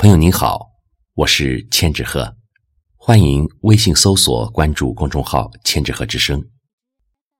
[0.00, 0.70] 朋友您好，
[1.14, 2.36] 我是千纸鹤，
[2.94, 6.40] 欢迎微信搜索关注公众号“千纸鹤之声”。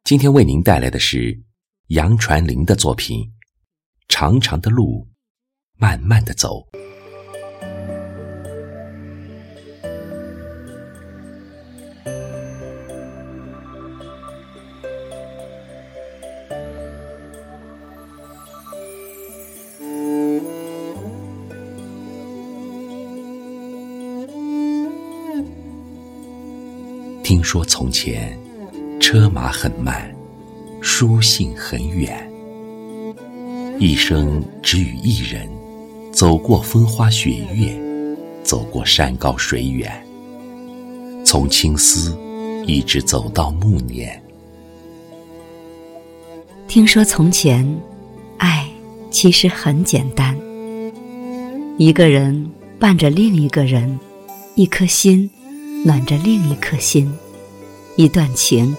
[0.03, 1.41] 今天为您带来的是
[1.91, 3.21] 杨传林的作品
[4.09, 5.07] 《长长的路，
[5.77, 6.57] 慢慢的走》。
[27.29, 28.35] 听说从前，
[28.99, 30.11] 车马很慢，
[30.81, 32.27] 书信很远。
[33.79, 35.47] 一生只与一人，
[36.11, 37.79] 走过风花雪月，
[38.43, 39.93] 走过山高水远。
[41.23, 42.17] 从青丝
[42.67, 44.19] 一直走到暮年。
[46.67, 47.79] 听说从前，
[48.39, 48.67] 爱
[49.11, 50.35] 其实很简单。
[51.77, 54.01] 一个人伴着另一个人，
[54.55, 55.31] 一颗心。
[55.85, 57.13] 暖着另一颗心，
[57.97, 58.77] 一段情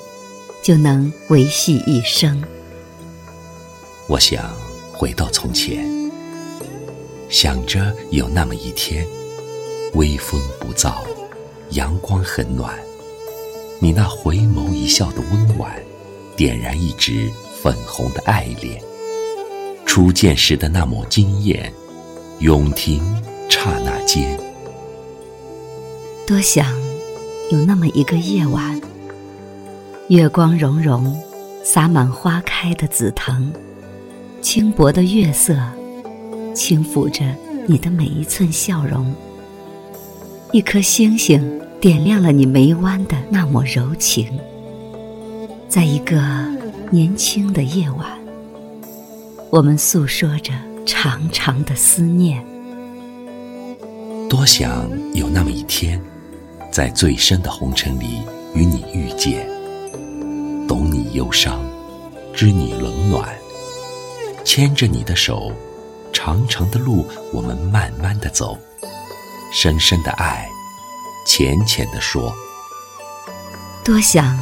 [0.61, 2.43] 就能维系一生。
[4.07, 4.53] 我想
[4.91, 5.87] 回到从前，
[7.29, 9.07] 想着有那么一天，
[9.93, 10.95] 微风不燥，
[11.71, 12.77] 阳光很暖，
[13.79, 15.71] 你那回眸一笑的温婉，
[16.35, 17.29] 点燃一支
[17.61, 18.81] 粉红的爱恋。
[19.85, 21.73] 初见时的那抹惊艳，
[22.39, 23.01] 永停
[23.49, 24.39] 刹那间。
[26.27, 26.78] 多想。
[27.51, 28.79] 有那么一个夜晚，
[30.09, 31.19] 月光融融，
[31.63, 33.51] 洒满花开的紫藤，
[34.39, 35.57] 轻薄的月色
[36.53, 37.25] 轻抚着
[37.65, 39.11] 你的每一寸笑容。
[40.51, 44.27] 一颗星星点亮了你眉弯的那抹柔情。
[45.67, 46.21] 在一个
[46.91, 48.05] 年轻的夜晚，
[49.49, 50.53] 我们诉说着
[50.85, 52.45] 长长的思念。
[54.29, 55.99] 多想有那么一天。
[56.71, 58.21] 在最深的红尘里
[58.53, 59.47] 与你遇见，
[60.67, 61.59] 懂你忧伤，
[62.33, 63.27] 知你冷暖，
[64.45, 65.51] 牵着你的手，
[66.13, 68.57] 长长的路我们慢慢的走，
[69.51, 70.47] 深深的爱，
[71.25, 72.31] 浅浅的说。
[73.83, 74.37] 多想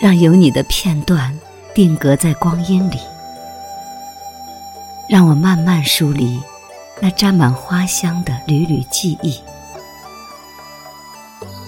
[0.00, 1.36] 让有你的片段
[1.74, 2.98] 定格在光阴里，
[5.08, 6.40] 让我慢慢梳理
[7.00, 9.40] 那沾满花香的缕缕记忆。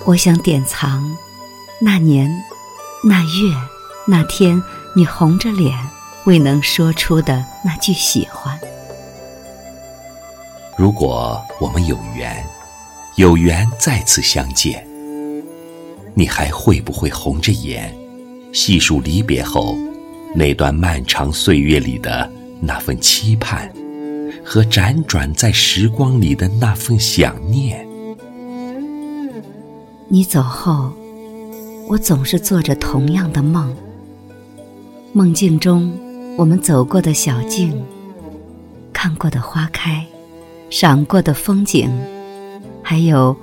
[0.04, 1.16] 我想典藏
[1.80, 2.28] 那年、
[3.04, 3.54] 那月、
[4.04, 4.60] 那天，
[4.96, 5.78] 你红着脸
[6.24, 8.58] 未能说出的那句喜欢。
[10.76, 12.44] 如果我们有缘，
[13.14, 14.84] 有缘再次相见，
[16.14, 17.94] 你还会不会红着眼，
[18.52, 19.76] 细数离别后
[20.34, 22.28] 那段漫长岁月里的
[22.60, 23.72] 那份期盼，
[24.44, 27.86] 和辗转在时光里的那份想念？
[30.12, 30.92] 你走后，
[31.88, 33.74] 我总是做着同样的梦。
[35.14, 35.90] 梦境中，
[36.36, 37.82] 我们走过的小径，
[38.92, 40.06] 看过的花开，
[40.68, 41.90] 赏过的风景，
[42.82, 43.34] 还有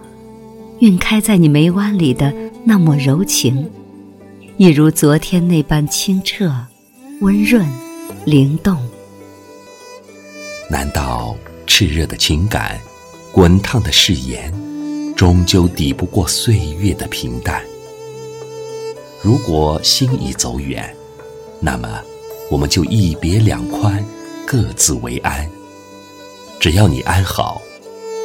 [0.81, 2.31] 晕开在你眉弯里的
[2.63, 3.67] 那抹柔情，
[4.57, 6.53] 一如昨天那般清澈、
[7.21, 7.67] 温润、
[8.25, 8.77] 灵动。
[10.69, 11.35] 难道
[11.65, 12.79] 炽热的情感，
[13.31, 14.53] 滚烫的誓言？
[15.19, 17.61] 终究抵不过岁月的平淡。
[19.21, 20.95] 如果心已走远，
[21.59, 22.01] 那么
[22.49, 24.01] 我们就一别两宽，
[24.47, 25.45] 各自为安。
[26.57, 27.61] 只要你安好，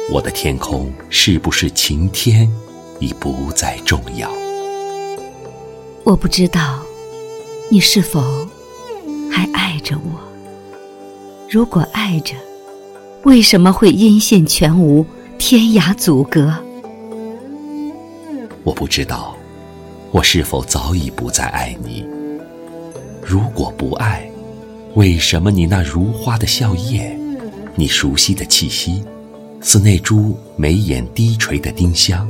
[0.09, 2.49] 我的天空是不是晴天
[3.01, 4.31] 已不再重要。
[6.05, 6.79] 我不知道
[7.69, 8.47] 你是否
[9.29, 10.17] 还爱着我。
[11.49, 12.35] 如果爱着，
[13.25, 15.05] 为什么会音信全无，
[15.37, 16.55] 天涯阻隔？
[18.65, 19.37] 我不知道，
[20.11, 22.03] 我是否早已不再爱你。
[23.23, 24.27] 如果不爱，
[24.95, 27.15] 为什么你那如花的笑靥，
[27.75, 29.03] 你熟悉的气息，
[29.61, 32.27] 似那株眉眼低垂的丁香，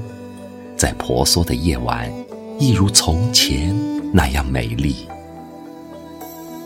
[0.76, 2.12] 在婆娑的夜晚，
[2.60, 3.74] 一如从前
[4.12, 5.08] 那样美丽？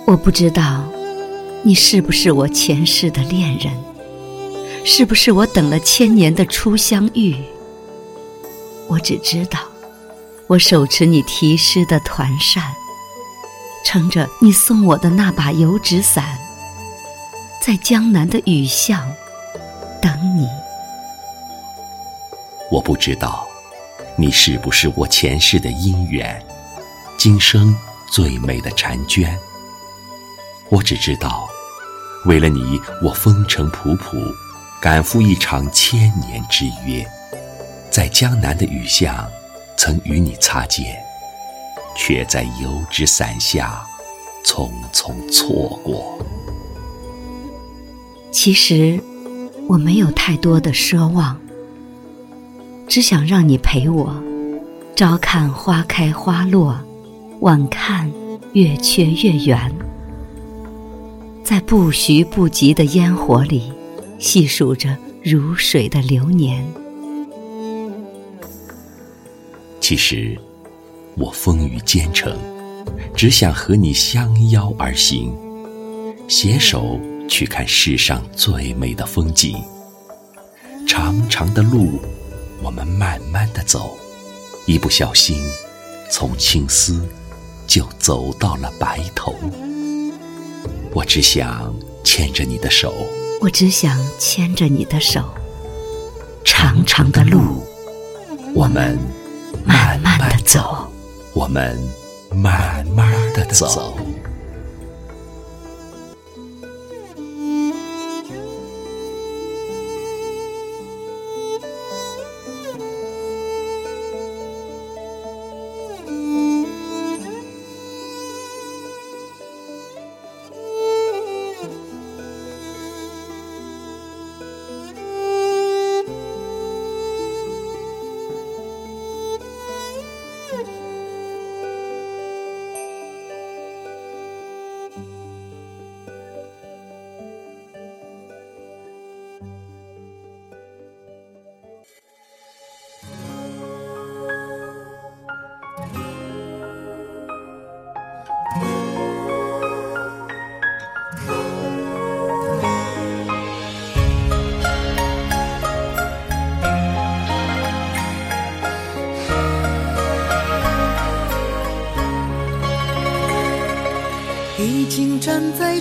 [0.07, 0.83] 我不知道，
[1.61, 3.71] 你是不是我前世的恋人？
[4.83, 7.35] 是不是我等了千年的初相遇？
[8.89, 9.59] 我只知道，
[10.47, 12.74] 我手持你题诗的团扇，
[13.86, 16.39] 撑着你送我的那把油纸伞，
[17.62, 19.07] 在江南的雨巷
[20.01, 20.47] 等你。
[22.71, 23.47] 我不知道，
[24.15, 26.44] 你是不是我前世的姻缘，
[27.15, 27.75] 今生
[28.12, 29.38] 最美的婵娟。
[30.69, 31.47] 我只知道，
[32.25, 34.18] 为了你，我风尘仆仆，
[34.81, 37.07] 赶赴一场千年之约，
[37.99, 39.27] 在江南的雨巷，
[39.75, 40.95] 曾与你擦肩，
[41.97, 43.85] 却在油纸伞下
[44.41, 46.17] 匆匆错过。
[48.31, 48.97] 其实
[49.67, 51.37] 我没有太多的奢望，
[52.87, 54.15] 只想让你陪我，
[54.95, 56.79] 朝看花开花落，
[57.41, 58.09] 晚看
[58.53, 59.75] 月缺月圆，
[61.43, 63.73] 在不徐不急的烟火里。
[64.19, 66.65] 细数着如水的流年，
[69.89, 70.38] 其实
[71.18, 72.38] 我风雨兼程，
[73.15, 75.36] 只想和你相邀而行，
[76.27, 79.57] 携手去看世上最美的风景。
[80.88, 82.00] 长长的路，
[82.62, 83.97] 我们慢慢的走，
[84.68, 85.41] 一不小心，
[86.12, 87.03] 从青丝
[87.65, 89.33] 就走到了白头。
[90.94, 92.94] 我只想牵着你的手。
[93.42, 95.33] 我只想牵着你的手，
[96.45, 97.63] 长长的路，
[98.53, 98.95] 我们
[99.65, 100.87] 慢慢的走，
[101.33, 101.77] 我们
[102.33, 103.97] 慢慢的走。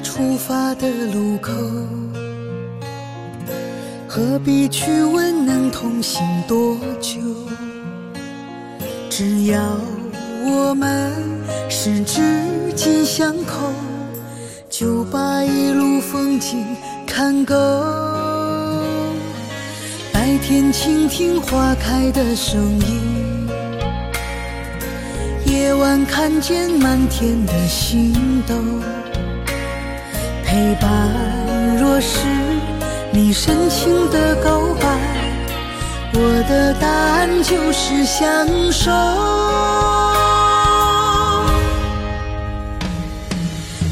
[0.01, 1.53] 出发的路口，
[4.07, 7.21] 何必去问能同行多久？
[9.11, 9.61] 只要
[10.45, 11.13] 我们
[11.69, 12.23] 十指
[12.77, 13.73] 紧相扣，
[14.71, 16.65] 就把一路风景
[17.07, 17.55] 看够。
[20.13, 23.49] 白天倾听花开的声音。
[25.47, 28.55] 夜晚看见满天的星斗，
[30.49, 30.91] 陪伴
[31.77, 32.27] 若是
[33.11, 34.87] 你深情的告白，
[36.15, 38.91] 我的答案就是相守。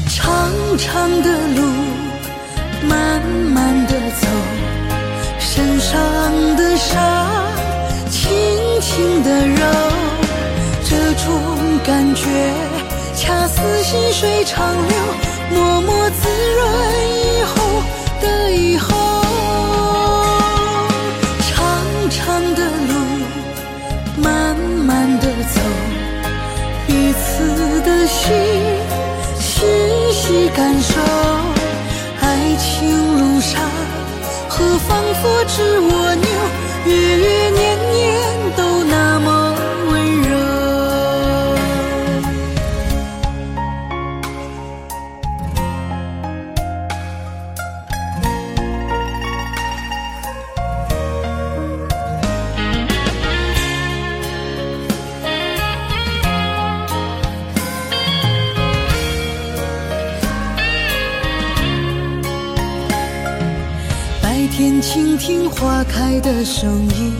[0.09, 1.61] 长长的路，
[2.89, 3.21] 慢
[3.53, 4.27] 慢的走，
[5.37, 6.01] 身上
[6.55, 6.99] 的伤，
[8.09, 8.31] 轻
[8.81, 9.63] 轻的揉。
[10.89, 12.25] 这种感觉，
[13.15, 14.97] 恰似细水长流，
[15.51, 16.09] 默默
[64.57, 67.13] 天倾听花开的声音，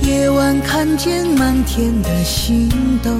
[0.00, 2.70] 夜晚看见满天的星
[3.02, 3.10] 斗，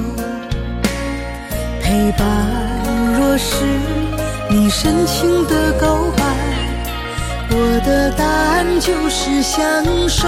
[1.83, 2.27] 陪伴
[3.19, 3.63] 若是
[4.49, 6.23] 你深情的告白，
[7.51, 10.27] 我的答案就是相守。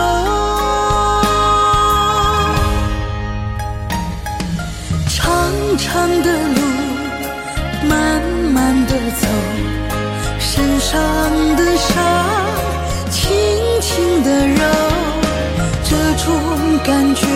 [5.10, 6.62] 长长的路，
[7.90, 8.22] 慢
[8.54, 9.28] 慢的走。
[10.58, 11.00] 身上
[11.56, 12.04] 的伤，
[13.12, 13.30] 轻
[13.80, 14.64] 轻的揉，
[15.84, 17.28] 这种感觉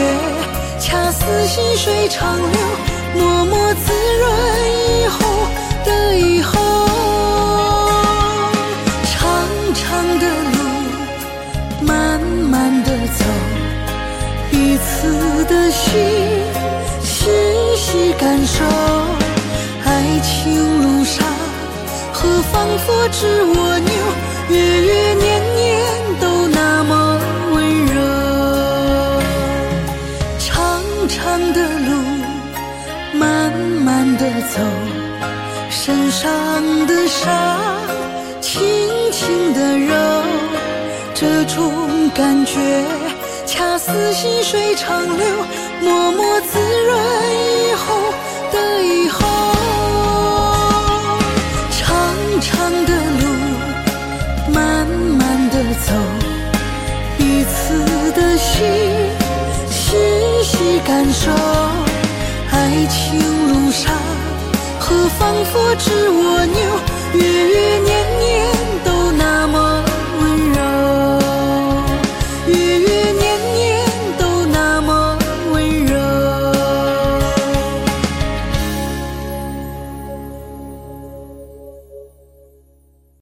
[0.79, 2.59] 恰似细水长流，
[3.13, 4.23] 默默滋润
[5.03, 5.19] 以后
[5.85, 6.60] 的以后。
[22.51, 22.71] 仿。
[22.83, 23.91] 佛知蜗牛，
[24.49, 25.61] 月月年年
[26.19, 27.19] 都那么
[27.51, 27.93] 温柔。
[30.39, 31.89] 长长的路，
[33.13, 33.51] 慢
[33.85, 34.59] 慢的走，
[35.69, 37.29] 身上的伤，
[38.41, 38.51] 轻
[39.11, 39.93] 轻的揉，
[41.13, 42.83] 这种感觉，
[43.45, 45.27] 恰似细水长流，
[45.81, 46.99] 默默滋润
[47.69, 48.11] 以后
[48.51, 49.50] 的以后。
[62.91, 63.17] 情
[63.47, 63.89] 路上，
[64.77, 66.59] 何妨佛知蜗牛，
[67.13, 68.60] 月月年年。